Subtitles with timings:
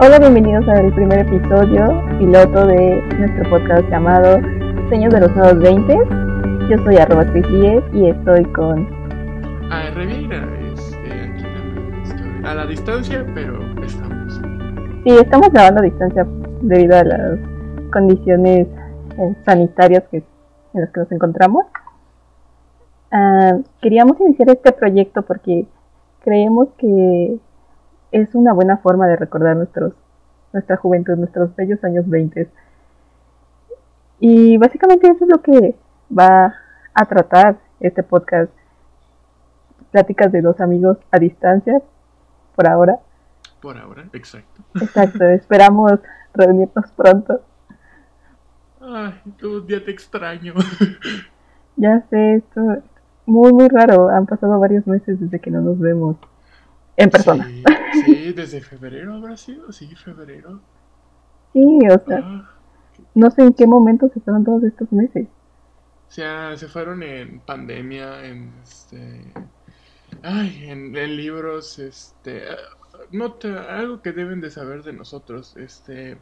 [0.00, 4.38] Hola, bienvenidos al primer episodio piloto de nuestro podcast llamado
[4.88, 5.92] Sueños de los Nuevos 20.
[6.70, 7.26] Yo soy arroba
[7.92, 8.86] y estoy con...
[9.72, 12.44] A Reviera, este, aquí también estoy.
[12.44, 14.40] A la distancia, pero estamos.
[15.02, 16.24] Sí, estamos grabando a distancia
[16.62, 17.40] debido a las
[17.92, 18.68] condiciones
[19.18, 20.18] eh, sanitarias que,
[20.74, 21.66] en las que nos encontramos.
[23.10, 25.66] Ah, queríamos iniciar este proyecto porque
[26.20, 27.40] creemos que
[28.12, 29.92] es una buena forma de recordar nuestros,
[30.52, 32.48] nuestra juventud, nuestros bellos años 20.
[34.20, 35.76] Y básicamente eso es lo que
[36.16, 36.54] va
[36.94, 38.52] a tratar este podcast.
[39.90, 41.80] Pláticas de dos amigos a distancia,
[42.54, 42.98] por ahora.
[43.60, 44.62] Por ahora, exacto.
[44.80, 45.92] Exacto, esperamos
[46.34, 47.40] reunirnos pronto.
[48.80, 50.54] Ay, un día te extraño.
[51.76, 52.84] Ya sé, esto es
[53.26, 54.08] muy, muy raro.
[54.08, 56.16] Han pasado varios meses desde que no nos vemos
[56.98, 57.46] en persona.
[57.46, 57.64] Sí,
[58.04, 60.60] sí, desde febrero habrá sido, sí, febrero.
[61.52, 62.50] Sí, o sea, Ah,
[63.14, 65.28] no sé en qué momento se fueron todos estos meses.
[66.08, 69.32] o sea, se fueron en pandemia, en este.
[70.22, 72.42] Ay, en, en libros, este.
[73.12, 76.18] Nota, algo que deben de saber de nosotros, este.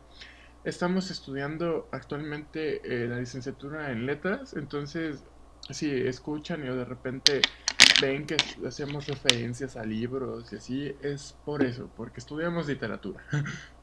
[0.65, 5.25] Estamos estudiando actualmente eh, la licenciatura en letras, entonces,
[5.71, 7.41] si escuchan y de repente
[8.00, 13.20] ven que hacemos referencias a libros y así, es por eso, porque estudiamos literatura.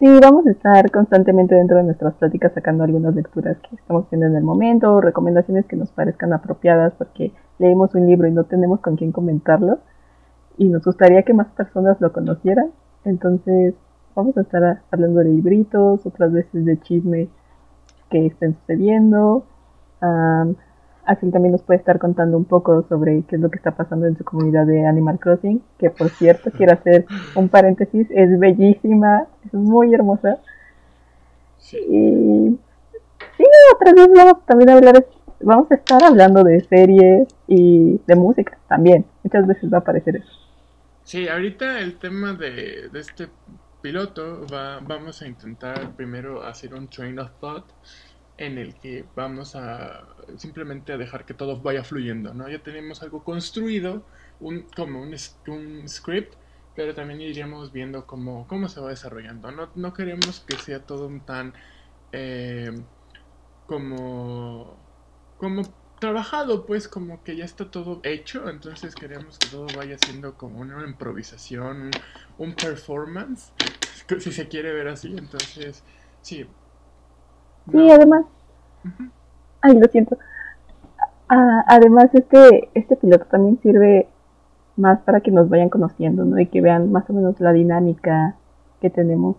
[0.00, 4.26] Sí, vamos a estar constantemente dentro de nuestras pláticas sacando algunas lecturas que estamos haciendo
[4.26, 8.80] en el momento, recomendaciones que nos parezcan apropiadas porque leemos un libro y no tenemos
[8.80, 9.78] con quién comentarlo
[10.58, 12.72] y nos gustaría que más personas lo conocieran.
[13.04, 13.74] Entonces,
[14.16, 17.28] vamos a estar hablando de libritos, otras veces de chisme
[18.10, 19.46] que estén sucediendo.
[20.00, 20.56] Am,
[21.06, 24.06] Axel también nos puede estar contando un poco sobre qué es lo que está pasando
[24.06, 29.26] en su comunidad de Animal Crossing, que por cierto, quiero hacer un paréntesis, es bellísima,
[29.44, 30.38] es muy hermosa.
[31.58, 31.78] Sí.
[31.78, 32.58] Y
[33.36, 35.06] sí, otras veces vamos también a hablar,
[35.40, 39.04] vamos a estar hablando de series y de música también.
[39.22, 40.32] Muchas veces va a aparecer eso.
[41.02, 43.28] Sí, ahorita el tema de, de este
[43.82, 47.66] piloto va, vamos a intentar primero hacer un train of thought
[48.38, 50.04] en el que vamos a
[50.36, 52.48] simplemente a dejar que todo vaya fluyendo, ¿no?
[52.48, 54.04] Ya tenemos algo construido,
[54.40, 55.16] un, como un,
[55.88, 56.34] script,
[56.74, 59.50] pero también iríamos viendo cómo, cómo se va desarrollando.
[59.50, 61.54] No, no queremos que sea todo un tan
[62.12, 62.72] eh,
[63.66, 64.76] como,
[65.38, 65.62] como
[65.98, 70.60] trabajado, pues como que ya está todo hecho, entonces queremos que todo vaya siendo como
[70.60, 71.90] una improvisación, un,
[72.38, 73.52] un performance,
[74.20, 75.82] si se quiere ver así, entonces
[76.20, 76.46] sí.
[77.72, 78.26] Sí, además.
[79.68, 80.18] ay, lo siento.
[81.28, 84.08] Ah, además, este, este piloto también sirve
[84.76, 86.38] más para que nos vayan conociendo, ¿no?
[86.38, 88.36] Y que vean más o menos la dinámica
[88.80, 89.36] que tenemos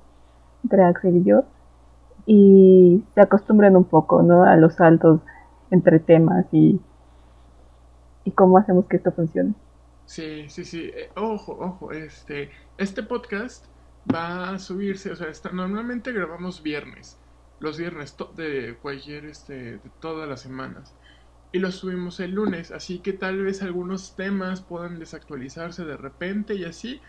[0.63, 1.43] entre Axel y yo.
[2.25, 4.43] Y se acostumbren un poco, ¿no?
[4.43, 5.21] A los saltos
[5.71, 6.81] entre temas y,
[8.23, 9.53] y cómo hacemos que esto funcione.
[10.05, 10.91] Sí, sí, sí.
[10.95, 13.65] Eh, ojo, ojo, este, este podcast
[14.13, 17.19] va a subirse, o sea, está- normalmente grabamos viernes,
[17.59, 20.97] los viernes de cualquier, este, de todas las semanas.
[21.51, 26.55] Y los subimos el lunes, así que tal vez algunos temas puedan desactualizarse de repente
[26.55, 27.01] y así,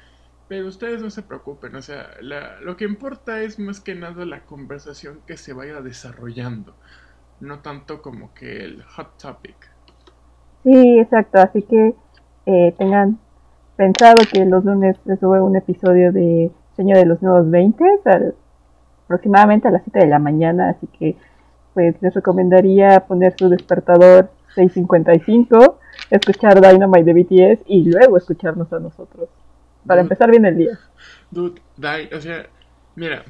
[0.48, 4.24] pero ustedes no se preocupen, o sea, la- lo que importa es más que nada
[4.26, 6.78] la conversación que se vaya desarrollando,
[7.40, 9.56] no tanto como que el hot topic.
[10.62, 11.38] Sí, exacto.
[11.40, 11.94] Así que
[12.46, 13.18] eh, tengan
[13.76, 18.34] pensado que los lunes se sube un episodio de Sueño de los Nuevos 20 al-
[19.06, 20.71] aproximadamente a las 7 de la mañana.
[20.71, 21.17] Así que
[21.75, 25.77] pues les recomendaría poner su despertador 6.55,
[26.11, 29.28] escuchar Dynamite de BTS y luego escucharnos a nosotros.
[29.87, 30.78] Para empezar bien el día.
[31.31, 32.47] Dude, Dy- o sea,
[32.97, 33.25] mira,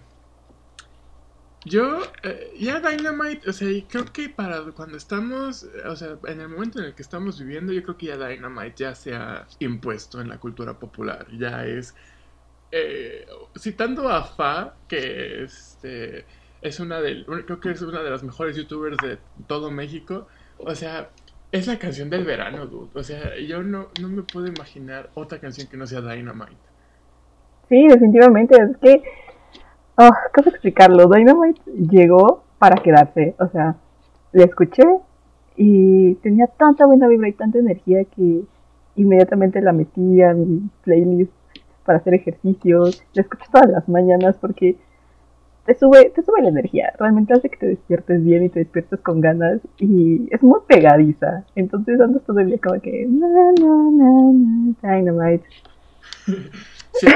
[1.64, 6.48] yo, eh, ya Dynamite, o sea, creo que para cuando estamos, o sea, en el
[6.48, 10.20] momento en el que estamos viviendo, yo creo que ya Dynamite ya se ha impuesto
[10.20, 11.94] en la cultura popular, ya es,
[12.78, 13.26] eh,
[13.58, 16.24] citando a Fa, que este,
[16.60, 20.26] es una de, creo que es una de las mejores youtubers de todo México,
[20.58, 21.10] o sea,
[21.52, 25.38] es la canción del verano, dude, o sea, yo no, no me puedo imaginar otra
[25.38, 26.56] canción que no sea Dynamite.
[27.68, 28.56] Sí, definitivamente.
[28.56, 29.02] Es que,
[29.96, 31.08] oh, ¿cómo explicarlo?
[31.08, 33.34] Dynamite llegó para quedarse.
[33.38, 33.76] O sea,
[34.32, 34.84] le escuché
[35.56, 38.42] y tenía tanta buena vibra y tanta energía que
[38.96, 41.32] inmediatamente la metí a mi playlist
[41.86, 43.02] para hacer ejercicios.
[43.14, 44.76] La escucho todas las mañanas porque
[45.64, 46.92] te sube, te sube la energía.
[46.98, 51.44] Realmente hace que te despiertes bien y te despiertes con ganas y es muy pegadiza.
[51.54, 55.46] Entonces andas todo el día como que na, na, na, na, Dynamite.
[56.98, 57.08] Sí,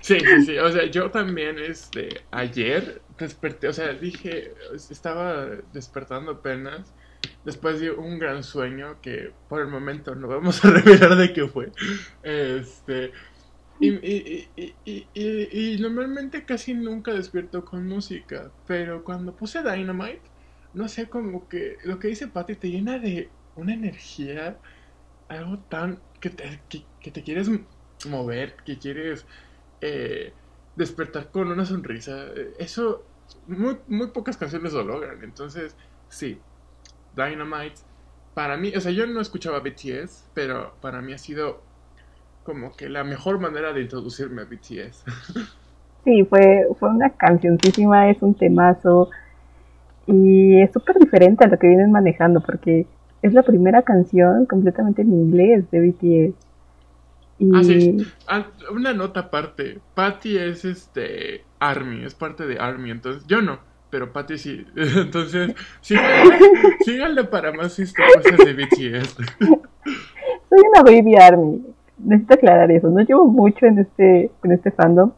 [0.00, 6.92] sí, sí, O sea, yo también, este, ayer desperté, o sea, dije, estaba despertando apenas
[7.44, 11.46] después de un gran sueño que por el momento no vamos a revelar de qué
[11.46, 11.70] fue.
[12.22, 13.12] Este,
[13.80, 20.20] y, y, y, y, normalmente casi nunca despierto con música, pero cuando puse Dynamite,
[20.74, 24.58] no sé, como que lo que dice Patty te llena de una energía,
[25.28, 27.50] algo tan que te, que, te quieres
[28.06, 29.24] mover, que quieres
[29.80, 30.34] eh,
[30.76, 32.26] despertar con una sonrisa.
[32.58, 33.04] Eso,
[33.46, 35.74] muy, muy pocas canciones lo logran, entonces,
[36.08, 36.38] sí,
[37.16, 37.80] Dynamite,
[38.34, 41.62] para mí, o sea, yo no escuchaba BTS, pero para mí ha sido
[42.44, 45.04] como que la mejor manera de introducirme a BTS.
[46.04, 49.10] Sí, fue, fue una cancioncísima, es un temazo
[50.06, 52.86] y es súper diferente a lo que vienen manejando porque
[53.22, 56.34] es la primera canción completamente en inglés de BTS.
[57.38, 57.54] Y...
[57.54, 57.96] Ah, sí.
[58.26, 63.58] Ah, una nota aparte, Patty es este Army, es parte de Army, entonces yo no,
[63.90, 64.66] pero Patty sí.
[64.76, 65.54] Entonces,
[66.80, 69.16] síganle, para más historias de BTS.
[70.48, 71.69] Soy una baby Army
[72.04, 72.90] necesito aclarar eso.
[72.90, 75.12] No llevo mucho en este, en este fandom.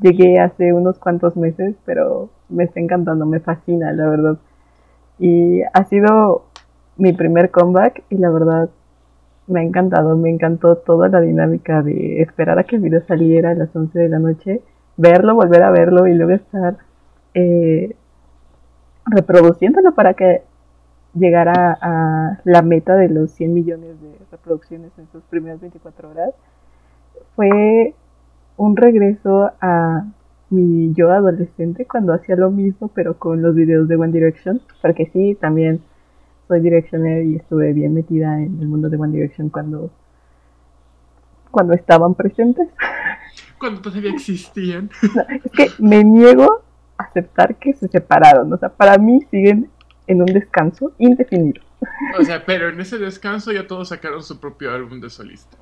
[0.00, 4.38] Llegué hace unos cuantos meses, pero me está encantando, me fascina, la verdad.
[5.18, 6.46] Y ha sido
[6.96, 8.70] mi primer comeback y la verdad
[9.46, 13.50] me ha encantado, me encantó toda la dinámica de esperar a que el video saliera
[13.50, 14.62] a las 11 de la noche,
[14.96, 16.78] verlo, volver a verlo y luego estar
[17.34, 17.94] eh,
[19.06, 20.42] reproduciéndolo para que
[21.14, 26.34] llegara a la meta de los 100 millones de reproducciones en sus primeras 24 horas,
[27.36, 27.94] fue
[28.56, 30.04] un regreso a
[30.50, 35.06] mi yo adolescente cuando hacía lo mismo pero con los videos de One Direction, porque
[35.12, 35.80] sí, también
[36.48, 39.90] soy Directioner y estuve bien metida en el mundo de One Direction cuando
[41.50, 42.68] cuando estaban presentes.
[43.60, 44.90] Cuando todavía existían.
[45.44, 46.62] es que me niego
[46.98, 49.70] a aceptar que se separaron, o sea, para mí siguen
[50.06, 51.62] en un descanso indefinido.
[52.18, 55.56] O sea, pero en ese descanso ya todos sacaron su propio álbum de solista.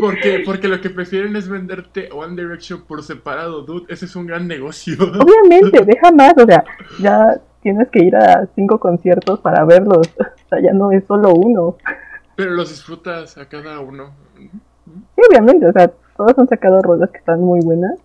[0.00, 3.86] Porque, porque lo que prefieren es venderte One Direction por separado, dude.
[3.88, 4.94] Ese es un gran negocio.
[5.00, 6.34] Obviamente, deja más.
[6.36, 6.64] O sea,
[7.00, 10.08] ya tienes que ir a cinco conciertos para verlos.
[10.18, 11.76] O sea, ya no es solo uno.
[12.36, 14.10] Pero los disfrutas a cada uno.
[14.36, 15.66] Sí, obviamente.
[15.66, 17.98] O sea, todos han sacado rolas que están muy buenas.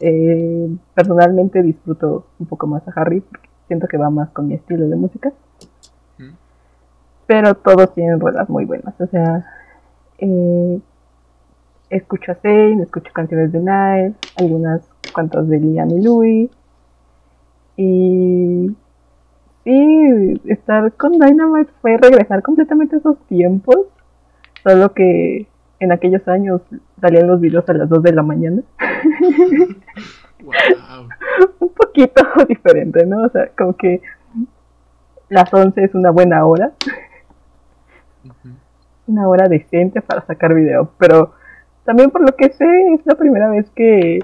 [0.00, 4.54] Eh, personalmente disfruto un poco más a Harry porque siento que va más con mi
[4.54, 5.32] estilo de música.
[7.26, 8.98] Pero todos tienen ruedas muy buenas.
[8.98, 9.44] O sea,
[10.18, 10.80] eh,
[11.90, 16.50] escucho a Zayn, escucho canciones de Niles, algunas cuantas de Liam y Louis.
[17.76, 18.74] Y
[19.64, 23.76] sí, estar con Dynamite fue regresar completamente a esos tiempos.
[24.64, 25.46] Solo que
[25.80, 26.62] en aquellos años
[27.00, 28.62] salían los videos a las 2 de la mañana.
[31.60, 33.24] Un poquito diferente, ¿no?
[33.24, 34.00] O sea, como que
[35.28, 36.72] las 11 es una buena hora.
[39.06, 40.92] Una hora decente para sacar video.
[40.98, 41.34] Pero
[41.84, 42.64] también por lo que sé,
[42.94, 44.20] es la primera vez que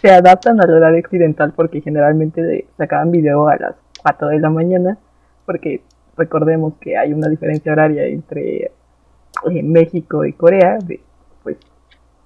[0.00, 4.98] se adaptan al horario occidental porque generalmente sacaban video a las 4 de la mañana.
[5.46, 5.82] Porque
[6.16, 11.00] recordemos que hay una diferencia horaria entre eh, México y Corea de
[11.42, 11.56] pues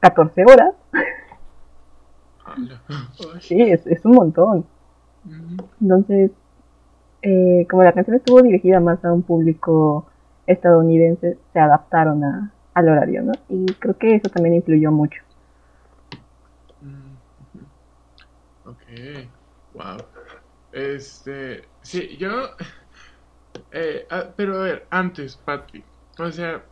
[0.00, 0.74] 14 horas.
[3.40, 4.66] Sí, es, es un montón.
[5.80, 6.30] Entonces,
[7.22, 10.06] eh, como la canción estuvo dirigida más a un público
[10.46, 13.32] estadounidense, se adaptaron a, al horario, ¿no?
[13.48, 15.20] Y creo que eso también influyó mucho.
[18.64, 18.82] Ok,
[19.74, 19.96] wow.
[20.72, 22.30] Este, sí, yo...
[23.72, 25.84] Eh, ah, pero a ver, antes, Patrick,
[26.18, 26.64] o sea,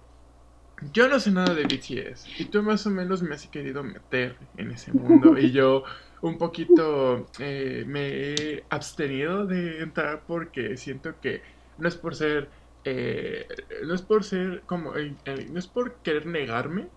[0.92, 4.36] yo no sé nada de BTS y tú más o menos me has querido meter
[4.56, 5.84] en ese mundo y yo
[6.20, 11.42] un poquito eh, me he abstenido de entrar porque siento que
[11.78, 12.50] no es por ser
[12.84, 13.48] eh,
[13.84, 16.88] no es por ser como no es por querer negarme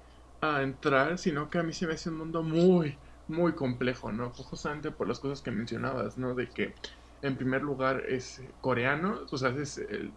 [0.41, 4.29] a entrar sino que a mí se me hace un mundo muy muy complejo no
[4.31, 6.74] justamente por las cosas que mencionabas no de que
[7.21, 9.53] en primer lugar es coreano o sea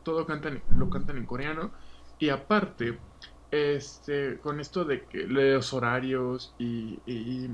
[0.03, 1.71] todo lo cantan en coreano
[2.19, 2.99] y aparte
[3.53, 7.51] este, con esto de que los horarios y, y,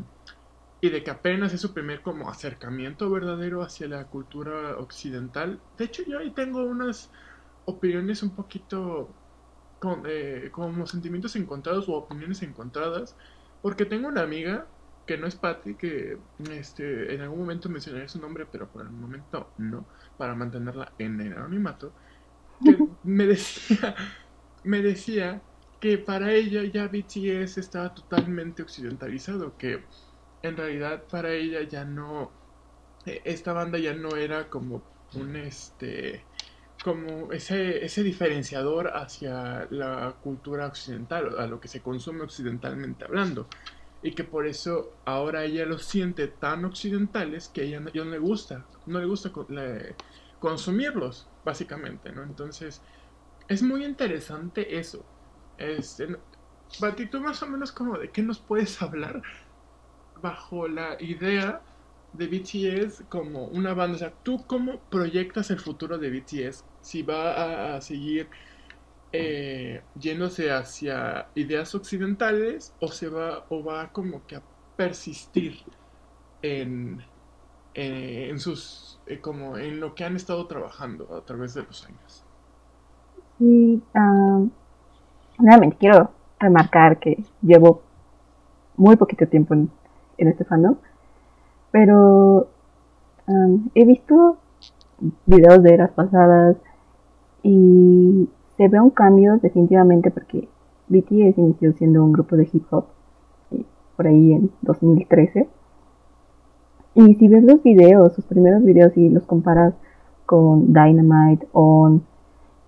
[0.81, 5.61] de que apenas es su primer como acercamiento verdadero hacia la cultura occidental.
[5.77, 7.11] De hecho, yo ahí tengo unas
[7.65, 9.09] opiniones un poquito
[9.81, 13.17] con, eh, como sentimientos encontrados o opiniones encontradas,
[13.61, 14.67] porque tengo una amiga
[15.05, 16.19] que no es Patty, que
[16.51, 19.85] este, en algún momento mencionaré su nombre, pero por el momento no,
[20.17, 21.93] para mantenerla en el anonimato,
[22.65, 23.97] que me decía,
[24.63, 25.43] me decía
[25.81, 29.85] que para ella ya BTS estaba totalmente occidentalizado, que
[30.43, 32.31] en realidad para ella ya no,
[33.07, 34.83] e, esta banda ya no era como
[35.15, 36.25] un este,
[36.83, 43.49] como ese, ese diferenciador hacia la cultura occidental, a lo que se consume occidentalmente hablando.
[44.01, 48.65] Y que por eso ahora ella los siente tan occidentales que ella no, le gusta,
[48.87, 49.33] no le gusta
[50.39, 52.23] consumirlos, básicamente, ¿no?
[52.23, 52.81] Entonces,
[53.49, 55.05] es muy interesante eso.
[55.59, 56.09] Este,
[56.81, 59.23] Bati, tú más o menos como de qué nos puedes hablar
[60.23, 61.63] bajo la idea
[62.13, 63.97] de BTS como una banda.
[63.97, 66.65] O sea, ¿tú cómo proyectas el futuro de BTS?
[66.81, 68.29] Si va a, seguir
[69.13, 74.43] eh, yéndose hacia ideas occidentales o se va o va como que a
[74.77, 75.59] persistir
[76.43, 77.03] en,
[77.75, 82.25] en, sus eh, como en lo que han estado trabajando a través de los años.
[83.39, 84.51] Sí, uh,
[85.39, 87.83] nuevamente quiero remarcar que llevo
[88.77, 89.71] muy poquito tiempo en,
[90.19, 90.77] este fandom
[91.71, 92.49] pero
[93.75, 94.39] he visto
[95.27, 96.57] videos de eras pasadas
[97.43, 100.49] y se ve un cambio definitivamente porque
[100.89, 102.87] BTS inició siendo un grupo de hip hop
[103.99, 105.49] por ahí en 2013.
[106.95, 109.75] Y si ves los videos, sus primeros videos y los comparas
[110.25, 112.03] con Dynamite, On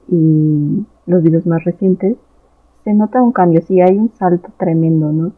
[0.09, 2.17] y los videos más recientes,
[2.91, 5.33] se nota un cambio, sí hay un salto tremendo, ¿no?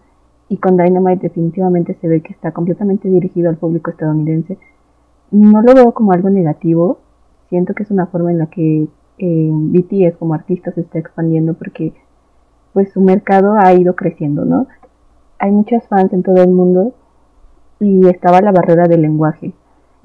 [0.53, 4.59] y con Dynamite definitivamente se ve que está completamente dirigido al público estadounidense.
[5.31, 6.99] No lo veo como algo negativo,
[7.49, 11.55] siento que es una forma en la que eh, BTS como artista se está expandiendo
[11.55, 11.95] porque
[12.75, 14.67] pues su mercado ha ido creciendo, ¿no?
[15.39, 16.93] Hay muchas fans en todo el mundo
[17.81, 19.55] y estaba la barrera del lenguaje,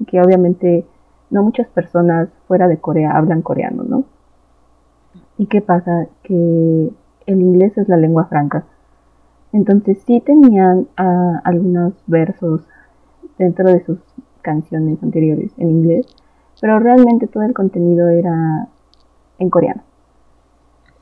[0.06, 0.86] que obviamente
[1.28, 4.04] no muchas personas fuera de Corea hablan coreano, ¿no?
[5.36, 6.06] ¿Y qué pasa?
[6.22, 6.90] Que
[7.28, 8.64] el inglés es la lengua franca
[9.52, 12.62] entonces sí tenían ah, algunos versos
[13.38, 13.98] dentro de sus
[14.42, 16.06] canciones anteriores en inglés,
[16.60, 18.68] pero realmente todo el contenido era
[19.38, 19.82] en coreano.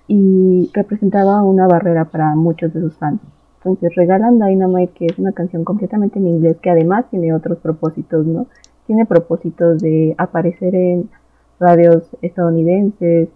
[0.09, 3.21] Y representaba una barrera para muchos de sus fans.
[3.59, 8.25] Entonces regalan Dynamite, que es una canción completamente en inglés, que además tiene otros propósitos,
[8.25, 8.47] ¿no?
[8.87, 11.11] Tiene propósitos de aparecer en
[11.59, 13.31] radios estadounidenses,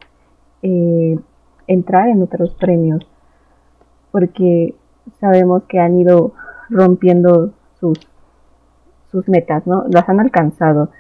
[0.63, 1.19] eh,
[1.71, 3.07] entrar en otros premios,
[4.11, 4.75] porque
[5.21, 6.33] sabemos que han ido
[6.69, 7.99] rompiendo sus,
[9.11, 9.85] sus metas, ¿no?
[9.89, 10.91] Las han alcanzado.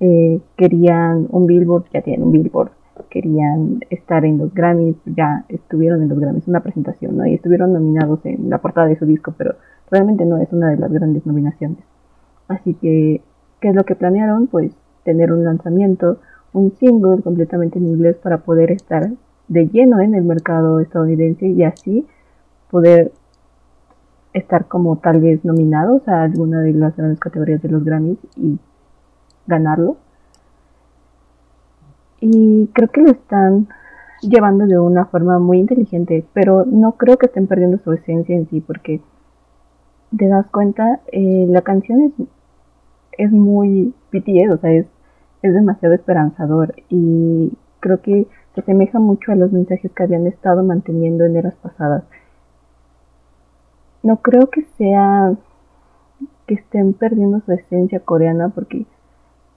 [0.00, 2.72] Eh, querían un billboard, ya tienen un billboard.
[3.08, 7.24] Querían estar en los Grammys, ya estuvieron en los Grammys, una presentación, ¿no?
[7.26, 9.54] Y estuvieron nominados en la portada de su disco, pero
[9.92, 11.84] realmente no es una de las grandes nominaciones.
[12.48, 13.22] Así que,
[13.60, 14.48] ¿qué es lo que planearon?
[14.48, 14.72] Pues
[15.04, 16.18] tener un lanzamiento,
[16.52, 19.10] un single completamente en inglés para poder estar
[19.50, 22.06] de lleno en el mercado estadounidense y así
[22.70, 23.12] poder
[24.32, 28.58] estar como tal vez nominados a alguna de las grandes categorías de los Grammys y
[29.48, 29.96] ganarlo.
[32.20, 33.66] Y creo que lo están
[34.22, 38.48] llevando de una forma muy inteligente, pero no creo que estén perdiendo su esencia en
[38.48, 39.00] sí, porque
[40.16, 42.12] te das cuenta, eh, la canción es,
[43.18, 44.86] es muy BTS, o sea, es,
[45.42, 50.62] es demasiado esperanzador y creo que se asemeja mucho a los mensajes que habían estado
[50.62, 52.04] manteniendo en eras pasadas
[54.02, 55.34] no creo que sea
[56.46, 58.86] que estén perdiendo su esencia coreana porque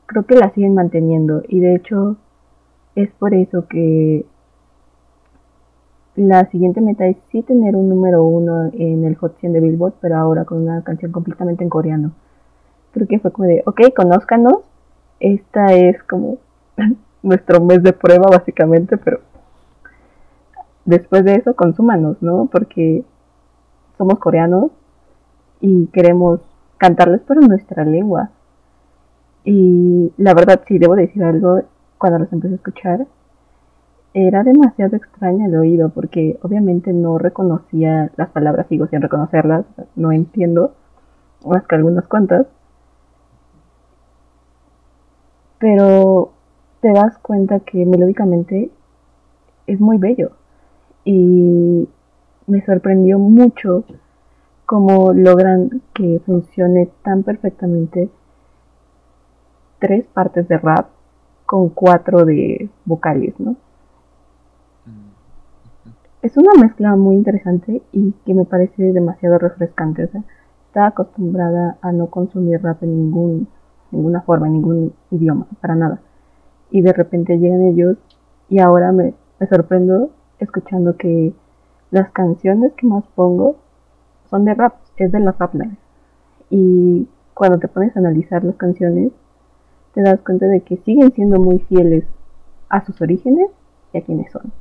[0.05, 2.17] creo que la siguen manteniendo y de hecho
[2.95, 4.25] es por eso que
[6.15, 9.95] la siguiente meta es sí tener un número uno en el Hot 100 de Billboard,
[10.00, 12.12] pero ahora con una canción completamente en coreano.
[12.91, 14.57] Creo que fue como de, ok, conózcanos,
[15.19, 16.38] esta es como
[17.23, 19.21] nuestro mes de prueba básicamente, pero
[20.85, 22.47] después de eso consúmanos, ¿no?
[22.51, 23.03] Porque
[23.97, 24.71] somos coreanos
[25.61, 26.41] y queremos
[26.77, 28.29] cantarles por nuestra lengua.
[29.45, 31.61] Y la verdad, sí, debo decir algo,
[31.97, 33.07] cuando los empecé a escuchar,
[34.13, 39.65] era demasiado extraño el oído, porque obviamente no reconocía las palabras, sigo sin reconocerlas,
[39.95, 40.73] no entiendo,
[41.45, 42.45] más que algunas cuantas.
[45.57, 46.32] Pero
[46.83, 48.69] te das cuenta que melódicamente
[49.67, 50.31] es muy bello.
[51.05, 51.87] Y
[52.45, 53.85] me sorprendió mucho
[54.65, 58.09] cómo logran que funcione tan perfectamente
[59.79, 60.87] tres partes de rap
[61.45, 63.51] con cuatro de vocales, ¿no?
[64.85, 65.11] Mm,
[66.21, 70.03] es una mezcla muy interesante y que me parece demasiado refrescante.
[70.03, 70.23] O sea,
[70.67, 73.47] estaba acostumbrada a no consumir rap en ningún,
[73.91, 76.01] ninguna forma, en ningún idioma, para nada.
[76.73, 77.97] Y de repente llegan ellos
[78.49, 81.31] y ahora me, me sorprendo escuchando que
[81.91, 83.57] las canciones que más pongo
[84.27, 85.53] son de rap, es de la Rap
[86.49, 89.11] Y cuando te pones a analizar las canciones,
[89.93, 92.05] te das cuenta de que siguen siendo muy fieles
[92.69, 93.51] a sus orígenes
[93.93, 94.51] y a quienes son,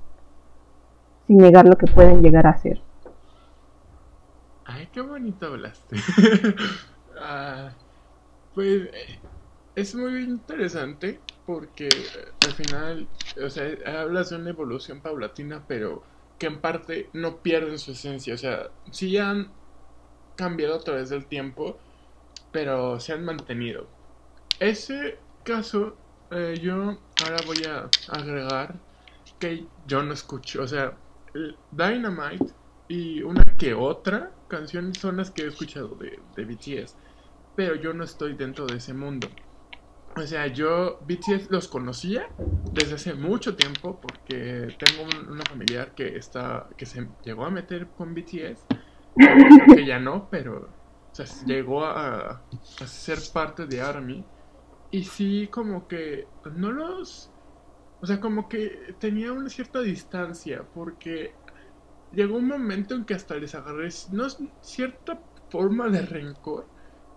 [1.27, 2.83] sin negar lo que pueden llegar a ser.
[4.67, 5.97] Ay, qué bonito hablaste.
[7.25, 7.71] Ah,
[8.55, 9.21] pues eh,
[9.75, 13.09] es muy interesante porque eh, al final,
[13.43, 16.03] o sea, hablas de una evolución paulatina, pero
[16.39, 18.35] que en parte no pierden su esencia.
[18.35, 19.53] O sea, sí han
[20.37, 21.79] cambiado a través del tiempo,
[22.53, 23.89] pero se han mantenido.
[24.61, 25.97] Ese caso,
[26.31, 28.81] eh, yo ahora voy a agregar
[29.39, 30.63] que yo no escucho.
[30.63, 30.99] O sea,
[31.71, 32.55] Dynamite
[32.89, 36.97] y una que otra canción son las que he escuchado de, de BTS.
[37.55, 39.29] Pero yo no estoy dentro de ese mundo.
[40.17, 42.29] O sea, yo BTS los conocía
[42.73, 47.89] desde hace mucho tiempo porque tengo una familiar que está que se llegó a meter
[47.97, 48.67] con BTS.
[49.75, 50.69] Que ya no, pero
[51.11, 52.43] o sea, llegó a,
[52.81, 54.25] a ser parte de ARMY
[54.91, 57.33] y sí como que no los
[58.03, 61.33] o sea, como que tenía una cierta distancia porque
[62.13, 64.27] llegó un momento en que hasta les agarré no
[64.61, 66.67] cierta forma de rencor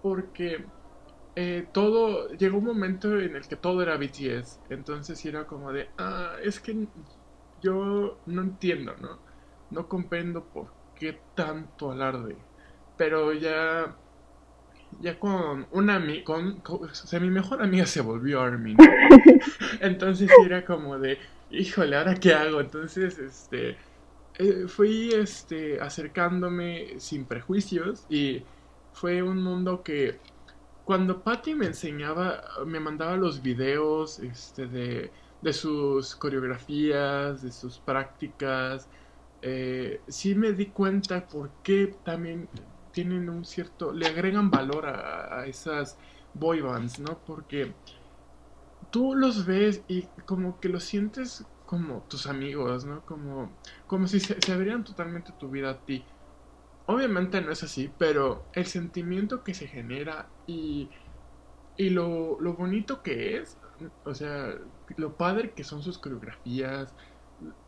[0.04, 0.64] porque
[1.36, 5.90] eh, todo, llegó un momento en el que todo era BTS, entonces era como de,
[5.98, 6.88] ah, es que
[7.62, 9.20] yo no entiendo, ¿no?
[9.70, 12.38] No comprendo por qué tanto alarde,
[12.98, 13.96] pero ya,
[15.02, 18.78] ya con una amiga, con, o sea, mi mejor amiga se volvió Armin,
[19.82, 21.18] entonces era como de,
[21.52, 22.62] híjole, ¿ahora qué hago?
[22.62, 23.78] Entonces, este,
[24.38, 28.44] eh, fui, este, acercándome sin prejuicios y
[28.94, 30.20] fue un mundo que
[30.86, 35.12] cuando Patty me enseñaba, me mandaba los videos este, de,
[35.42, 38.88] de sus coreografías, de sus prácticas,
[39.42, 42.48] eh, sí me di cuenta por qué también
[42.92, 45.98] tienen un cierto, le agregan valor a, esas
[46.34, 47.20] boy bands, ¿no?
[47.26, 47.74] Porque
[48.92, 53.06] tú los ves y como que los sientes como tus amigos, ¿no?
[53.06, 53.52] Como,
[53.88, 56.04] como si se, se abrieran totalmente tu vida a ti.
[56.88, 60.90] Obviamente no es así, pero el sentimiento que se genera y,
[61.78, 63.58] y lo, lo bonito que es,
[64.04, 64.54] o sea,
[64.98, 66.94] lo padre que son sus coreografías,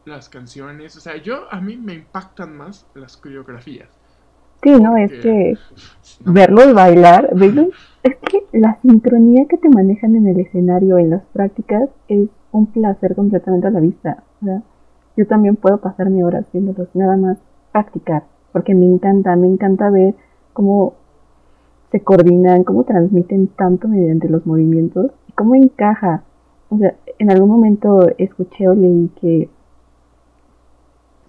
[0.05, 3.89] las canciones, o sea, yo a mí me impactan más las coreografías.
[4.63, 5.55] Sí, no, es que
[6.25, 7.67] verlos bailar, verlos,
[8.03, 12.67] es que la sincronía que te manejan en el escenario, en las prácticas, es un
[12.67, 14.23] placer completamente a la vista.
[14.41, 14.63] O sea,
[15.15, 17.37] yo también puedo pasarme horas viéndolos, nada más
[17.71, 20.15] practicar porque me encanta, me encanta ver
[20.53, 20.93] cómo
[21.91, 26.23] se coordinan, cómo transmiten tanto mediante los movimientos y cómo encaja.
[26.69, 29.49] O sea, en algún momento escuché o leí que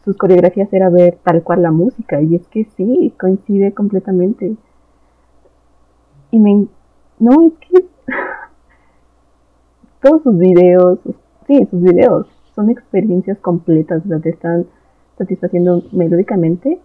[0.04, 4.56] sus coreografías era ver tal cual la música y es que sí, coincide completamente.
[6.30, 6.66] Y me...
[7.18, 7.84] No, es que
[10.02, 10.98] todos sus videos,
[11.46, 14.66] sí, sus videos son experiencias completas, o sea, te están
[15.16, 16.80] satisfaciendo melódicamente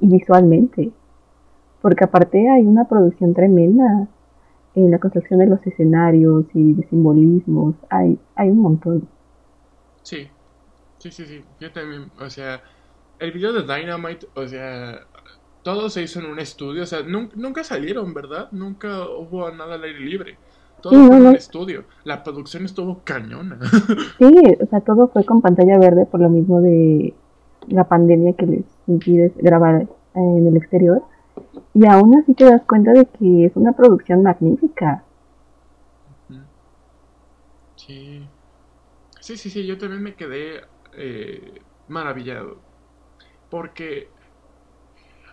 [0.00, 0.90] y visualmente.
[1.82, 4.08] Porque aparte hay una producción tremenda
[4.74, 7.74] en la construcción de los escenarios y de simbolismos.
[7.90, 9.08] Hay, hay un montón.
[10.02, 10.28] Sí,
[10.98, 11.44] sí, sí, sí.
[11.60, 12.60] Yo también, o sea,
[13.18, 15.00] el video de Dynamite, o sea,
[15.62, 16.82] todo se hizo en un estudio.
[16.82, 18.48] O sea, nunca, salieron, ¿verdad?
[18.52, 20.38] Nunca hubo nada al aire libre.
[20.82, 21.84] Todo fue en un estudio.
[22.04, 23.58] La producción estuvo cañona.
[24.18, 27.14] sí, o sea, todo fue con pantalla verde por lo mismo de
[27.68, 31.02] la pandemia que les impide grabar en el exterior.
[31.74, 35.04] Y aún así te das cuenta de que es una producción magnífica.
[37.76, 38.26] Sí.
[39.20, 40.62] Sí, sí, sí, yo también me quedé
[40.96, 42.58] eh, maravillado.
[43.50, 44.08] Porque...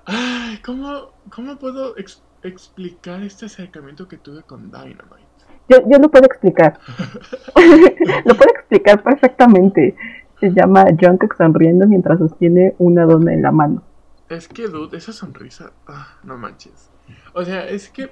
[0.06, 1.96] Ay, ¿cómo, cómo puedo
[2.44, 5.24] explicar este acercamiento que tuve con Dynamite?
[5.70, 6.78] Yo, yo lo puedo explicar.
[8.26, 9.96] lo puedo explicar perfectamente
[10.44, 13.82] se llama Jungkook sonriendo mientras sostiene una dona en la mano.
[14.28, 16.90] Es que, dude, esa sonrisa, ah, no manches.
[17.34, 18.12] O sea, es que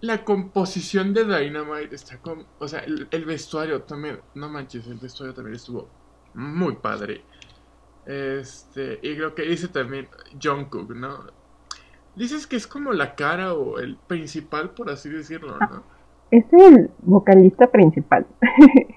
[0.00, 5.34] la composición de Dynamite está con, o sea, el, vestuario también, no manches, el vestuario
[5.34, 5.90] también estuvo
[6.32, 7.22] muy padre.
[8.06, 10.08] Este, y lo que dice también
[10.42, 11.26] Jungkook, ¿no?
[12.16, 15.82] Dices que es como la cara o el principal, por así decirlo, ¿no?
[16.30, 18.26] Es el vocalista principal.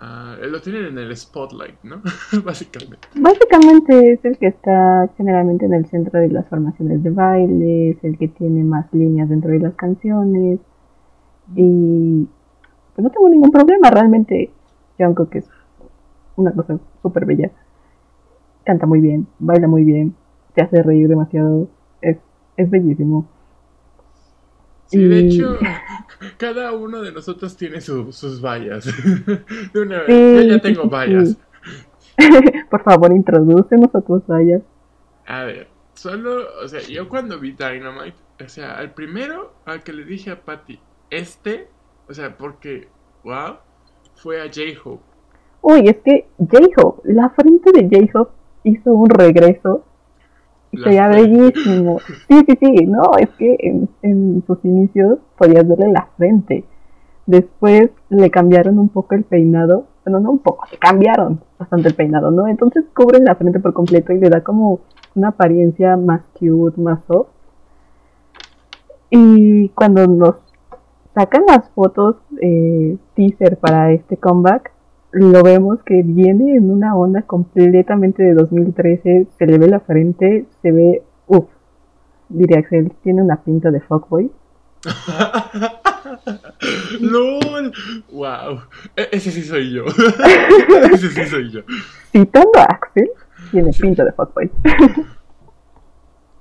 [0.00, 2.00] Ah, lo tienen en el spotlight, ¿no?
[2.44, 3.08] Básicamente.
[3.16, 8.04] Básicamente es el que está generalmente en el centro de las formaciones de baile, es
[8.04, 10.60] el que tiene más líneas dentro de las canciones.
[11.56, 12.28] Y
[12.94, 14.52] pues no tengo ningún problema, realmente
[14.98, 15.48] Jungkook es
[16.36, 17.50] una cosa súper bella.
[18.64, 20.14] canta muy bien, baila muy bien,
[20.54, 21.68] te hace reír demasiado,
[22.02, 22.18] es,
[22.56, 23.26] es bellísimo.
[24.86, 25.56] Sí, de hecho,
[26.36, 28.84] cada uno de nosotros tiene su- sus vallas.
[29.72, 31.28] De una vez, Sí, yo ya tengo sí, vallas.
[31.30, 31.38] sí.
[32.70, 34.62] Por favor, introdúcenos a tus vallas.
[35.26, 39.92] A ver, solo, o sea, yo cuando vi Dynamite, o sea, al primero al que
[39.92, 41.68] le dije a Patty, este,
[42.08, 42.88] o sea, porque,
[43.24, 43.56] wow,
[44.16, 45.02] fue a J-Hope.
[45.60, 48.32] Uy, es que J-Hope, la frente de J-Hope
[48.64, 49.84] hizo un regreso
[50.72, 51.30] y La se veía frente.
[51.30, 52.00] bellísimo.
[52.28, 56.64] Sí, sí, sí, no, es que en, en sus inicios podías verle la frente.
[57.26, 61.94] Después le cambiaron un poco el peinado, bueno, no un poco, le cambiaron bastante el
[61.94, 62.48] peinado, ¿no?
[62.48, 64.80] Entonces cubren la frente por completo y le da como
[65.14, 67.28] una apariencia más cute, más soft.
[69.10, 70.36] Y cuando nos
[71.14, 74.70] sacan las fotos eh, teaser para este comeback,
[75.18, 80.46] lo vemos que viene en una onda completamente de 2013, se le ve la frente,
[80.62, 81.46] se ve, uff,
[82.28, 84.30] diría Axel, tiene una pinta de fuckboy.
[87.00, 87.72] ¡Lol!
[88.12, 88.60] ¡Wow!
[88.96, 89.84] E- ese sí soy yo.
[90.92, 91.60] ese sí soy yo.
[92.12, 93.10] Citando a Axel,
[93.50, 94.50] tiene pinta de fuckboy.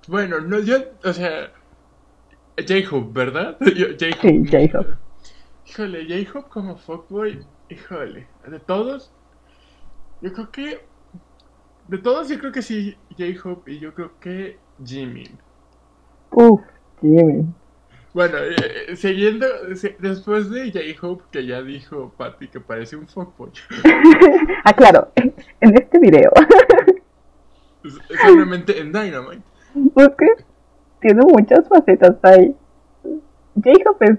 [0.10, 1.52] Bueno, no, yo, o sea,
[2.58, 3.58] J-Hope, ¿verdad?
[3.60, 4.16] J-Hope.
[4.22, 4.92] Sí, J-Hope.
[5.66, 9.12] Híjole, J-Hope como fuckboy, híjole, de todos,
[10.22, 10.80] yo creo que,
[11.88, 15.26] de todos yo creo que sí, J-Hope y yo creo que Jimmy.
[16.32, 16.62] Uff,
[17.02, 17.46] Jimmy.
[18.14, 18.56] Bueno, eh,
[18.90, 23.52] eh, siguiendo, se- después de J-Hope, que ya dijo Patty que parece un fuckboy,
[24.66, 26.32] Ah, claro, en este video,
[28.22, 29.42] solamente en Dynamite.
[29.94, 30.26] porque
[31.02, 32.56] tiene muchas facetas ahí.
[33.56, 34.18] J-Hope es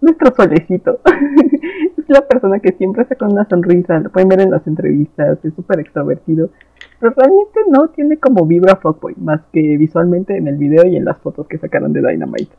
[0.00, 1.00] nuestro solecito.
[2.10, 5.80] la persona que siempre saca una sonrisa, lo pueden ver en las entrevistas, es súper
[5.80, 6.50] extrovertido.
[6.98, 11.04] Pero realmente no tiene como vibra fuckboy, más que visualmente en el video y en
[11.04, 12.54] las fotos que sacaron de Dynamite.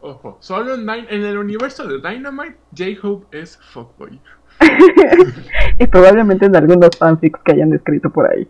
[0.00, 4.18] Ojo, solo en, el universo de Dynamite, J-Hope es fuckboy.
[5.78, 8.48] y probablemente en algunos fanfics que hayan escrito por ahí.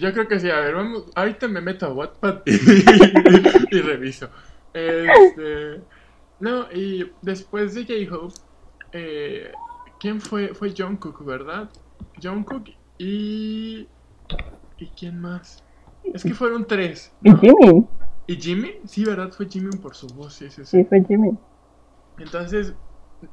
[0.00, 4.28] Yo creo que sí, a ver, vamos, ahorita me meto a Wattpad y, y reviso.
[4.72, 5.80] Este,
[6.40, 8.34] no, y después de J-Hope,
[8.92, 9.52] eh,
[9.98, 10.54] ¿quién fue?
[10.54, 11.70] Fue Jungkook, ¿verdad?
[12.22, 13.88] Jungkook y...
[14.78, 15.62] ¿Y quién más?
[16.02, 17.12] Es que fueron tres.
[17.22, 17.34] Y.
[17.36, 17.88] Jimmy,
[18.26, 18.80] ¿Y Jimmy?
[18.86, 19.30] Sí, ¿verdad?
[19.30, 20.78] Fue Jimmy por su voz, sí, sí, sí.
[20.78, 21.36] sí, fue Jimmy.
[22.18, 22.74] Entonces,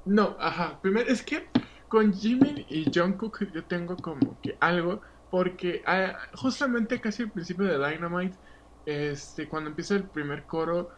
[0.05, 0.79] no, ajá.
[0.81, 1.47] Primero, es que
[1.87, 7.65] con Jimin y Jungkook yo tengo como que algo, porque ah, justamente casi al principio
[7.65, 8.37] de Dynamite,
[8.85, 10.89] este, cuando empieza el primer coro,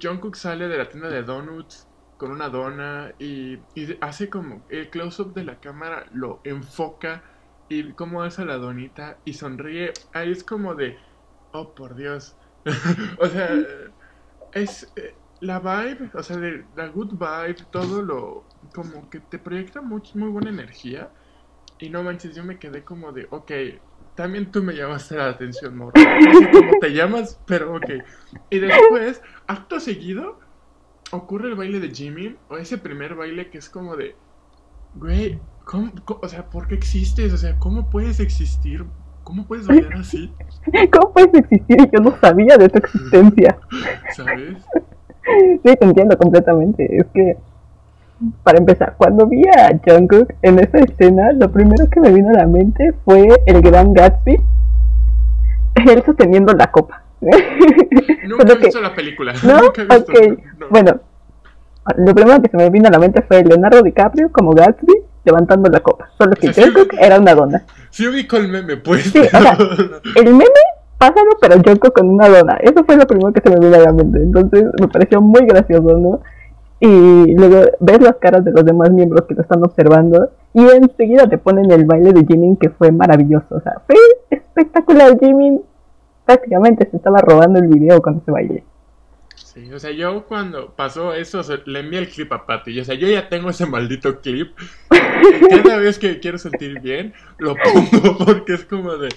[0.00, 1.89] Jungkook sale de la tienda de donuts
[2.20, 7.24] con una dona y, y hace como el close-up de la cámara lo enfoca
[7.66, 9.94] y cómo hace la donita y sonríe.
[10.12, 10.98] Ahí es como de,
[11.52, 12.36] oh por Dios.
[13.18, 13.58] o sea,
[14.52, 19.38] es eh, la vibe, o sea, de, la good vibe, todo lo, como que te
[19.38, 21.10] proyecta much- muy buena energía.
[21.78, 23.50] Y no manches, yo me quedé como de, ok,
[24.14, 25.92] también tú me llamaste la atención, morro.
[25.94, 27.88] No sé cómo te llamas, pero ok.
[28.50, 30.38] Y después, acto seguido,
[31.12, 34.14] ocurre el baile de Jimmy, o ese primer baile que es como de,
[34.94, 37.32] güey, ¿cómo- cómo- o sea, ¿por qué existes?
[37.32, 38.84] O sea, ¿cómo puedes existir?
[39.24, 40.32] ¿Cómo puedes bailar así?
[40.92, 43.58] ¿Cómo puedes existir y yo no sabía de tu existencia?
[44.14, 44.64] ¿Sabes?
[45.62, 46.96] Sí, te entiendo completamente.
[46.96, 47.36] Es que,
[48.42, 52.38] para empezar, cuando vi a Jungkook en esa escena, lo primero que me vino a
[52.38, 54.40] la mente fue el gran Gatsby,
[55.86, 56.99] él sosteniendo la copa.
[58.28, 59.32] Nunca he que- visto la película.
[59.42, 59.60] ¿No?
[59.60, 60.12] Nunca he visto.
[60.12, 60.38] Ok.
[60.58, 60.66] no.
[60.70, 61.00] Bueno,
[61.96, 65.68] lo primero que se me vino a la mente fue Leonardo DiCaprio como Gatsby levantando
[65.70, 66.08] la copa.
[66.16, 67.64] Solo que O sea, sí- era una dona.
[67.90, 69.04] Sí ubico el meme, pues.
[69.04, 69.56] Sí, o sea,
[70.16, 70.44] El meme,
[70.98, 72.56] pásalo, pero Jungkook con una dona.
[72.60, 74.18] Eso fue lo primero que se me vino a la mente.
[74.22, 76.20] Entonces me pareció muy gracioso, ¿no?
[76.82, 81.28] Y luego ves las caras de los demás miembros que lo están observando y enseguida
[81.28, 83.46] te ponen el baile de Jimin que fue maravilloso.
[83.56, 83.96] O sea, fue
[84.30, 85.18] espectacular.
[85.20, 85.60] Jimin
[86.30, 88.64] prácticamente se estaba robando el video con ese baile.
[89.34, 92.78] Sí, o sea, yo cuando pasó eso, le envié el clip a Patty.
[92.78, 94.56] O sea, yo ya tengo ese maldito clip.
[94.88, 99.08] Cada vez que quiero sentir bien, lo pongo porque es como de.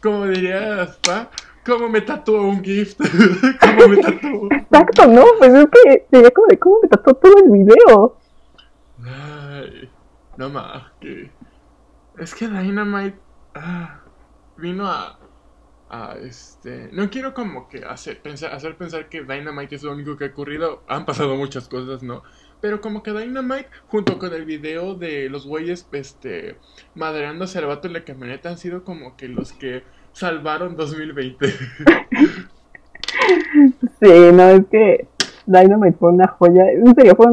[0.00, 1.30] Como dirías, pa,
[1.66, 3.00] ¿cómo me tatúo un gift?
[3.60, 4.48] ¿Cómo me tatúo?
[4.52, 5.24] Exacto, ¿no?
[5.38, 8.16] Pues es que sería como de cómo me trató todo el video.
[9.04, 9.90] Ay,
[10.36, 11.32] no más, que.
[12.16, 13.18] Es que Dynamite.
[13.56, 14.02] ah,
[14.56, 15.17] vino a.
[15.90, 16.90] a este.
[16.92, 20.28] No quiero como que hacer pensar, hacer pensar que Dynamite es lo único que ha
[20.28, 20.82] ocurrido.
[20.88, 22.22] Han pasado muchas cosas, ¿no?
[22.60, 26.56] pero como que Dynamite, junto con el video de los güeyes este,
[26.94, 31.46] maderándose al vato en la camioneta, han sido como que los que salvaron 2020.
[34.00, 35.06] sí, no, es que
[35.46, 37.26] Dynamite fue una joya, en serio, fue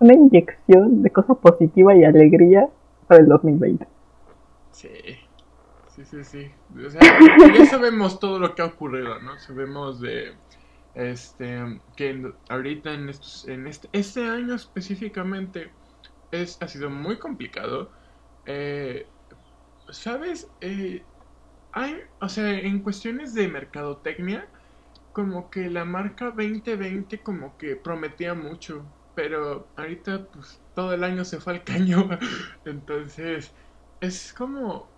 [0.00, 2.68] una inyección de cosa positiva y alegría
[3.06, 3.86] para el 2020.
[4.72, 4.88] Sí.
[6.12, 6.50] Sí, sí.
[6.86, 7.00] O sea,
[7.56, 9.38] ya sabemos todo lo que ha ocurrido, ¿no?
[9.38, 10.34] Sabemos de
[10.94, 15.72] este que ahorita en estos en este este año específicamente
[16.30, 17.90] es ha sido muy complicado.
[18.44, 19.06] Eh,
[19.90, 20.48] ¿Sabes?
[20.60, 21.02] Eh,
[21.72, 24.48] hay, o sea, en cuestiones de mercadotecnia,
[25.12, 31.24] como que la marca 2020 como que prometía mucho, pero ahorita pues todo el año
[31.24, 32.08] se fue al caño.
[32.66, 33.54] Entonces,
[34.00, 34.91] es como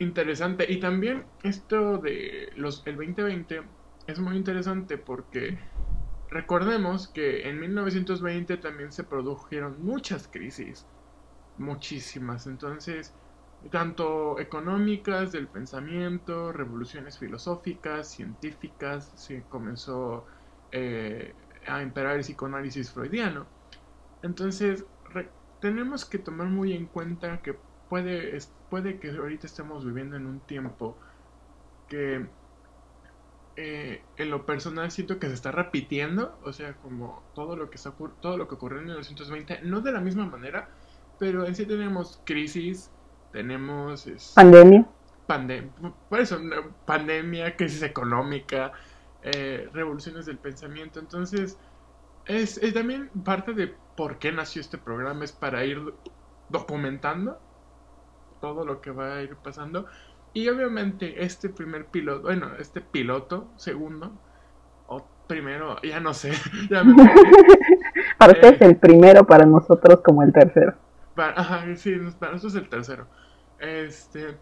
[0.00, 0.70] interesante.
[0.70, 3.62] Y también esto de los el 2020
[4.06, 5.58] es muy interesante porque
[6.30, 10.86] recordemos que en 1920 también se produjeron muchas crisis,
[11.58, 12.46] muchísimas.
[12.46, 13.14] Entonces,
[13.70, 20.24] tanto económicas, del pensamiento, revoluciones filosóficas, científicas, se comenzó
[20.72, 21.34] eh,
[21.66, 23.46] a imperar el psicoanálisis freudiano.
[24.22, 24.84] Entonces,
[25.60, 27.54] tenemos que tomar muy en cuenta que
[27.88, 28.38] puede,
[28.70, 30.96] puede que ahorita estemos viviendo en un tiempo
[31.88, 32.26] que
[33.56, 37.76] eh, en lo personal siento que se está repitiendo, o sea, como todo lo que
[37.76, 40.70] está todo lo que ocurrió en 1920, no de la misma manera,
[41.18, 42.90] pero en sí tenemos crisis,
[43.32, 44.88] tenemos pandemia,
[45.26, 45.72] pandemia,
[46.08, 46.38] por eso
[46.86, 48.72] pandemia, crisis económica,
[49.22, 51.58] eh, revoluciones del pensamiento, entonces
[52.26, 55.92] es, es también parte de por qué nació este programa es para ir
[56.48, 57.38] documentando
[58.40, 59.86] todo lo que va a ir pasando.
[60.32, 64.12] Y obviamente este primer piloto, bueno, este piloto, segundo,
[64.86, 66.32] o primero, ya no sé.
[66.70, 66.84] Ya
[68.18, 70.74] para usted es el primero, para nosotros como el tercero.
[71.14, 73.06] Para, ajá, sí, para nosotros es el tercero.
[73.58, 74.36] Este,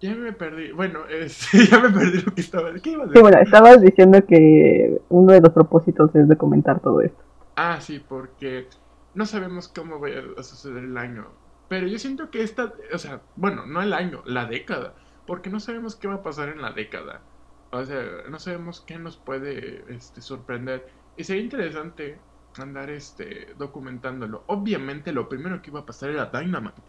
[0.00, 0.72] ya me perdí.
[0.72, 2.72] Bueno, este, ya me perdí lo que estaba.
[2.74, 3.18] ¿Qué iba a decir?
[3.18, 7.22] Sí, bueno, estabas diciendo que uno de los propósitos es de comentar todo esto.
[7.56, 8.66] Ah, sí, porque
[9.14, 10.08] no sabemos cómo va
[10.38, 11.41] a suceder el año
[11.72, 14.92] pero yo siento que esta, o sea, bueno, no el año, la década,
[15.26, 17.22] porque no sabemos qué va a pasar en la década.
[17.70, 20.86] O sea, no sabemos qué nos puede este, sorprender.
[21.16, 22.18] Y sería interesante
[22.58, 24.44] andar este, documentándolo.
[24.48, 26.82] Obviamente lo primero que iba a pasar era Dynamite.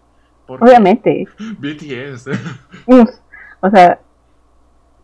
[0.48, 1.30] Obviamente.
[1.60, 2.28] BTS.
[3.62, 4.02] o sea,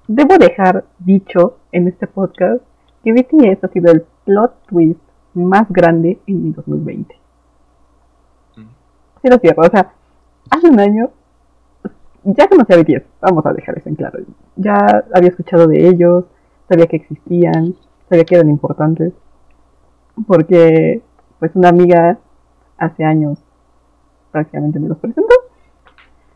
[0.09, 2.61] debo dejar dicho en este podcast
[3.01, 4.99] que BTS ha sido el plot twist
[5.35, 7.18] más grande en mi 2020
[9.21, 9.63] sí lo cierro.
[9.63, 9.91] O sea,
[10.49, 11.09] hace un año
[12.23, 14.19] ya conocía a BTS, vamos a dejar eso en claro.
[14.55, 16.25] Ya había escuchado de ellos,
[16.67, 17.75] sabía que existían,
[18.09, 19.13] sabía que eran importantes.
[20.27, 21.01] Porque,
[21.39, 22.17] pues, una amiga
[22.77, 23.39] hace años
[24.31, 25.33] prácticamente me los presentó.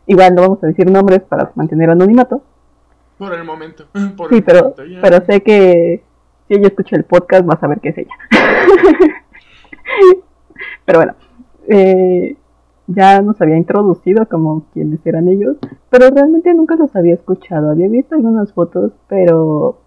[0.06, 2.42] Igual no vamos a decir nombres para mantener anonimato.
[3.18, 3.86] Por el momento.
[4.30, 6.04] sí, pero, pero sé que
[6.48, 8.16] si ella escucha el podcast va a saber que es ella.
[10.86, 11.16] pero bueno,
[11.68, 12.38] eh,
[12.88, 15.58] ya nos había introducido como quienes eran ellos,
[15.90, 17.72] pero realmente nunca los había escuchado.
[17.72, 19.78] Había visto algunas fotos, pero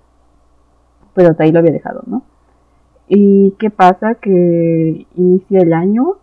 [1.15, 2.23] pero hasta ahí lo había dejado, ¿no?
[3.09, 4.17] ¿Y qué pasa?
[4.17, 6.17] Que inicia el año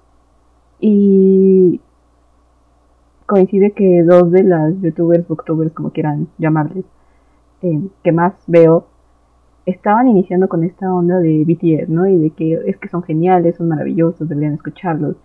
[0.80, 1.82] y
[3.26, 6.86] coincide que dos de las youtubers, booktubers, como quieran llamarles,
[7.62, 8.86] eh, que más veo,
[9.66, 12.06] estaban iniciando con esta onda de BTS, ¿no?
[12.08, 15.16] Y de que es que son geniales, son maravillosos, deberían escucharlos.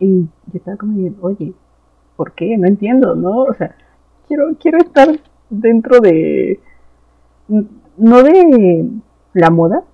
[0.00, 1.52] Y yo estaba como diciendo, oye,
[2.16, 2.56] ¿por qué?
[2.58, 3.42] No entiendo, ¿no?
[3.44, 3.76] O sea,
[4.26, 5.08] quiero, quiero estar
[5.48, 6.58] dentro de.
[7.96, 8.88] No de
[9.34, 9.84] la moda,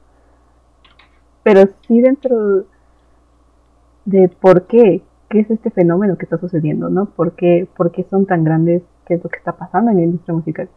[1.42, 2.64] pero sí dentro
[4.04, 7.06] de por qué, qué es este fenómeno que está sucediendo, ¿no?
[7.06, 8.82] ¿Por qué, por qué son tan grandes?
[9.06, 10.68] ¿Qué es lo que está pasando en la industria musical?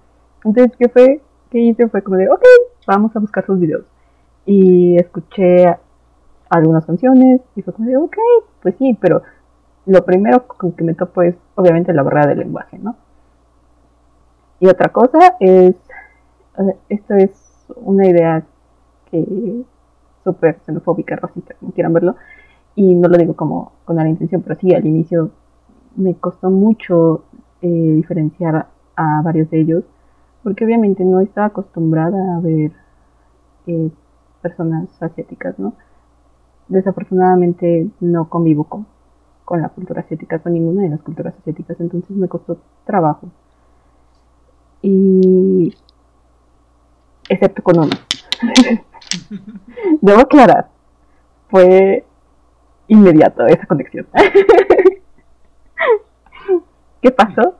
[0.44, 1.22] Entonces, ¿qué fue?
[1.50, 1.88] ¿Qué hice?
[1.90, 2.44] Fue como de, ok,
[2.88, 3.86] vamos a buscar sus videos.
[4.46, 5.76] Y escuché
[6.50, 8.18] algunas canciones y fue como de, ok,
[8.62, 9.22] pues sí, pero
[9.86, 12.96] lo primero con que me topo es obviamente la barrera del lenguaje, ¿no?
[14.60, 15.76] Y otra cosa es,
[16.90, 17.32] esto es
[17.76, 18.44] una idea
[19.10, 19.64] que
[20.24, 22.16] súper xenofóbica, racista, como quieran verlo,
[22.76, 25.32] y no lo digo como con la intención, pero sí, al inicio
[25.96, 27.24] me costó mucho
[27.62, 29.84] eh, diferenciar a varios de ellos,
[30.44, 32.72] porque obviamente no estaba acostumbrada a ver
[33.68, 33.90] eh,
[34.42, 35.74] personas asiáticas, ¿no?
[36.70, 38.86] Desafortunadamente no convivo con,
[39.44, 43.28] con la cultura asiática, con ninguna de las culturas asiáticas, entonces me costó trabajo.
[44.82, 45.74] Y
[47.28, 47.90] excepto con uno.
[50.02, 50.70] Debo aclarar,
[51.50, 52.06] fue
[52.88, 54.08] inmediato esa conexión.
[57.02, 57.56] ¿Qué pasó?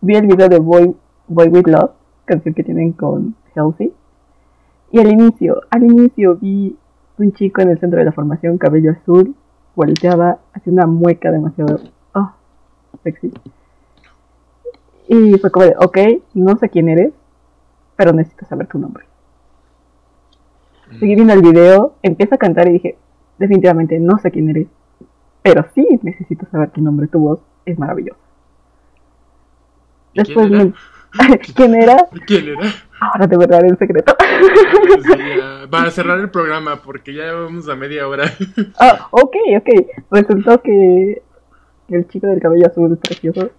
[0.00, 0.96] Vi el video de Boy,
[1.28, 1.92] Boy With Love,
[2.24, 3.92] canción que tienen con Halsey.
[4.90, 6.76] Y al inicio, al inicio vi
[7.18, 9.34] un chico en el centro de la formación, cabello azul,
[9.74, 11.80] volteaba, hacía una mueca demasiado
[12.14, 12.32] oh,
[13.02, 13.32] sexy.
[15.08, 15.98] Y fue como de, ok,
[16.34, 17.12] no sé quién eres,
[17.96, 19.04] pero necesito saber tu nombre.
[20.98, 22.98] Seguí viendo el video, empieza a cantar y dije,
[23.38, 24.68] definitivamente no sé quién eres,
[25.42, 28.18] pero sí necesito saber tu nombre, tu voz es maravillosa.
[30.14, 30.72] Después me-
[31.54, 32.08] ¿Quién era?
[32.26, 32.72] ¿Quién era?
[33.00, 34.16] Ahora te voy a dar el secreto.
[35.02, 35.68] Sí, ya.
[35.70, 38.24] Para cerrar el programa, porque ya vamos a media hora.
[38.78, 39.68] Ah, ok, ok.
[40.10, 41.22] Resultó que
[41.88, 43.50] el chico del cabello azul precioso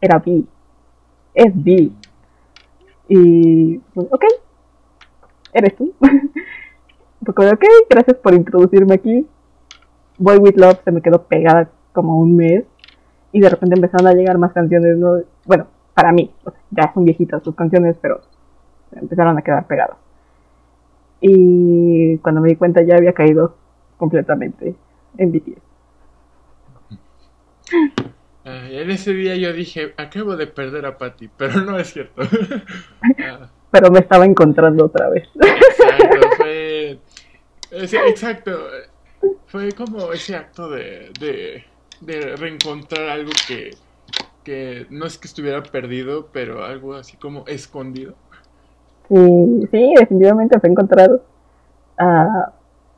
[0.00, 0.44] era B.
[1.34, 1.90] Es B.
[3.08, 4.24] Y, pues, ok,
[5.52, 5.94] eres tú.
[7.20, 9.26] De, ok, gracias por introducirme aquí.
[10.18, 12.64] Boy With Love se me quedó pegada como un mes.
[13.32, 15.20] Y de repente empezaron a llegar más canciones, ¿no?
[15.44, 15.66] Bueno,
[15.98, 18.20] para mí, o sea, ya son viejitas sus canciones, pero
[18.92, 19.96] empezaron a quedar pegadas.
[21.20, 23.56] Y cuando me di cuenta ya había caído
[23.96, 24.76] completamente
[25.16, 25.60] en BTS.
[28.44, 32.22] En ese día yo dije, acabo de perder a Patty, pero no es cierto.
[33.20, 35.28] Ah, Pero me estaba encontrando otra vez.
[35.34, 36.98] exacto, fue...
[37.72, 38.56] exacto,
[39.46, 41.64] fue como ese acto de, de,
[42.00, 43.72] de reencontrar algo que,
[44.48, 48.14] que no es que estuviera perdido, pero algo así como escondido.
[49.08, 51.20] Sí, sí, definitivamente fue encontrar.
[51.98, 52.52] ah,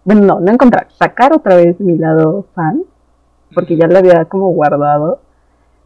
[0.05, 2.85] bueno, no, no encontrar, sacar otra vez mi lado fan,
[3.53, 5.21] porque ya lo había como guardado.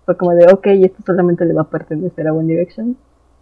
[0.05, 2.96] Fue como de, ok, esto solamente le va a pertenecer a One Direction.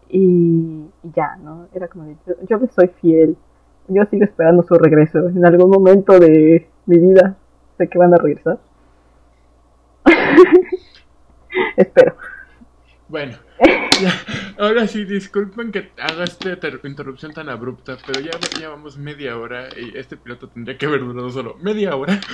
[0.09, 1.67] Y, y ya, ¿no?
[1.75, 3.37] Era como de, yo, yo le soy fiel.
[3.89, 5.29] Yo sigo esperando su regreso.
[5.29, 7.37] En algún momento de mi vida
[7.79, 8.61] sé que van a regresar.
[11.77, 12.17] Espero.
[13.09, 13.37] Bueno,
[14.01, 14.13] ya,
[14.59, 19.69] ahora sí, disculpen que haga esta ter- interrupción tan abrupta, pero ya llevamos media hora
[19.77, 22.21] y este piloto tendría que haber durado solo media hora.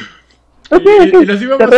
[0.70, 1.70] Y, y nos íbamos,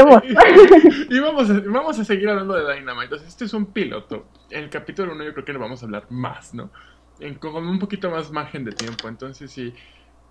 [1.09, 3.05] y vamos, a, vamos a seguir hablando de Dynamite.
[3.05, 4.27] Entonces, este es un piloto.
[4.51, 6.73] En el capítulo 1 yo creo que no vamos a hablar más, ¿no?
[7.21, 9.07] En, con un poquito más margen de tiempo.
[9.07, 9.73] Entonces, sí,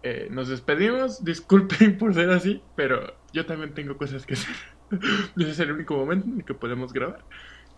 [0.04, 1.24] eh, nos despedimos.
[1.24, 4.54] Disculpen por ser así, pero yo también tengo cosas que hacer.
[5.38, 7.24] Ese es el único momento en el que podemos grabar.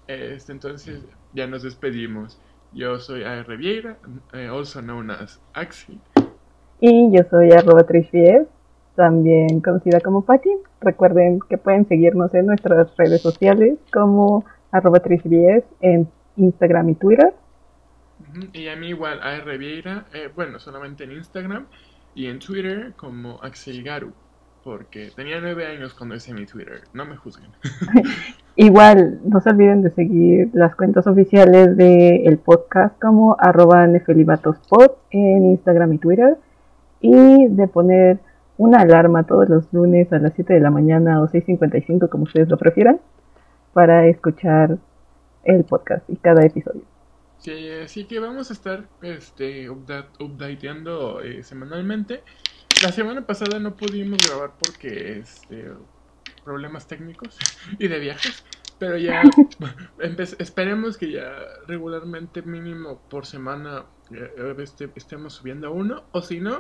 [0.08, 2.39] Este, entonces, ya nos despedimos.
[2.74, 3.58] Yo soy A.R.
[3.58, 3.97] Vieira,
[4.34, 6.00] eh, also known as Axi.
[6.80, 8.47] Y yo soy arroba trishvies,
[8.95, 10.50] también conocida como Patty.
[10.80, 17.34] Recuerden que pueden seguirnos en nuestras redes sociales como arroba trishvies en Instagram y Twitter.
[18.54, 19.58] Y a mí igual, A.R.
[19.58, 21.67] Vieira, eh, bueno, solamente en Instagram
[22.15, 24.13] y en Twitter como Axel Garu,
[24.63, 27.50] porque tenía nueve años cuando hice mi Twitter, no me juzguen.
[28.56, 35.45] Igual, no se olviden de seguir las cuentas oficiales del podcast como arroba nefelibatospod en
[35.52, 36.38] Instagram y Twitter.
[37.00, 38.19] Y de poner
[38.58, 42.47] una alarma todos los lunes a las 7 de la mañana o 6.55 como ustedes
[42.50, 43.00] lo prefieran
[43.74, 44.78] para escuchar
[45.43, 46.82] el podcast y cada episodio.
[47.39, 52.21] Sí, así que vamos a estar este, upda- updateando eh, semanalmente.
[52.82, 55.72] La semana pasada no pudimos grabar porque este,
[56.44, 57.38] problemas técnicos
[57.80, 58.44] y de viajes,
[58.80, 59.22] pero ya
[60.39, 61.32] esperemos que ya
[61.67, 66.60] regularmente mínimo por semana eh, este, estemos subiendo uno, o si no,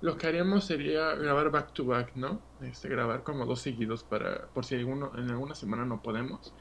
[0.00, 2.40] lo que haríamos sería grabar back to back, ¿no?
[2.62, 6.54] Este, grabar como dos seguidos para por si alguno, en alguna semana no podemos.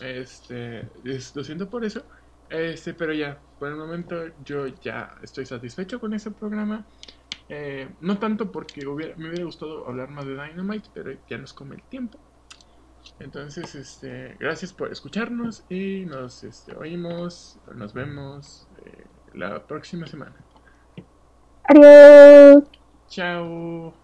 [0.00, 2.02] Este, es- lo siento por eso.
[2.50, 6.84] Este, pero ya, por el momento yo ya estoy satisfecho con ese programa.
[7.48, 11.52] Eh, no tanto porque hubiera- me hubiera gustado hablar más de Dynamite, pero ya nos
[11.52, 12.18] come el tiempo.
[13.18, 20.36] Entonces, este, gracias por escucharnos y nos este, oímos, nos vemos eh, la próxima semana.
[21.68, 22.64] Adiós.
[23.08, 24.01] Chao.